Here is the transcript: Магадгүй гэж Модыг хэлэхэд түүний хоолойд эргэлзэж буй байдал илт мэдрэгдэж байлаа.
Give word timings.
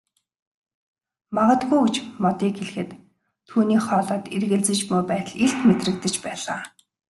Магадгүй 1.35 1.79
гэж 1.85 1.95
Модыг 2.23 2.49
хэлэхэд 2.57 2.89
түүний 3.47 3.81
хоолойд 3.85 4.25
эргэлзэж 4.37 4.79
буй 4.89 5.01
байдал 5.09 5.37
илт 5.43 5.59
мэдрэгдэж 5.67 6.15
байлаа. 6.25 6.61